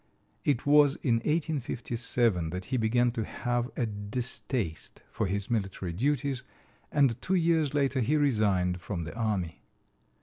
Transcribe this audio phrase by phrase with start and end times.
[0.43, 6.41] It was in 1857 that he began to have a distaste for his military duties,
[6.91, 9.61] and two years later he resigned from the army.